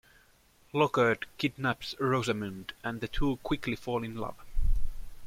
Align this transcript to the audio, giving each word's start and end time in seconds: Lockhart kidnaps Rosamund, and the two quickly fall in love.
Lockhart 0.73 1.27
kidnaps 1.37 1.93
Rosamund, 1.99 2.73
and 2.83 3.01
the 3.01 3.07
two 3.07 3.37
quickly 3.43 3.75
fall 3.75 4.03
in 4.03 4.15
love. 4.15 4.33